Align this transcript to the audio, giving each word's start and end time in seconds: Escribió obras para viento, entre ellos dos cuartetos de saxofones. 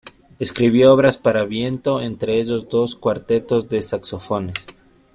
Escribió 0.39 0.91
obras 0.93 1.19
para 1.19 1.45
viento, 1.45 2.01
entre 2.01 2.39
ellos 2.39 2.67
dos 2.69 2.95
cuartetos 2.95 3.69
de 3.69 3.83
saxofones. 3.83 4.69